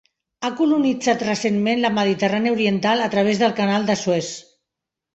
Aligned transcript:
Ha 0.45 0.49
colonitzat 0.61 1.25
recentment 1.27 1.83
la 1.85 1.93
Mediterrània 1.99 2.57
oriental 2.57 3.07
a 3.07 3.13
través 3.15 3.45
del 3.45 3.57
Canal 3.63 3.91
de 3.93 4.01
Suez. 4.05 4.37